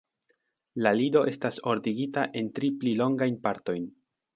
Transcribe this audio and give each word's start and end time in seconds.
La 0.83 0.93
lido 1.01 1.21
estas 1.33 1.61
ordigita 1.75 2.27
en 2.43 2.51
tri 2.59 2.75
pli 2.83 2.99
longajn 3.05 3.41
partojn. 3.49 3.91